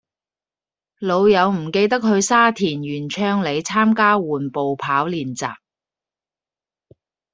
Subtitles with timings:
[0.97, 5.53] 老友唔記得去沙田源昌里參加緩步跑練習